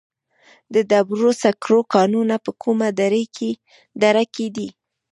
د 0.73 0.75
ډبرو 0.89 1.29
سکرو 1.41 1.79
کانونه 1.93 2.35
په 2.45 2.51
کومه 2.61 2.87
دره 4.05 4.23
کې 4.35 4.47
دي؟ 4.55 4.67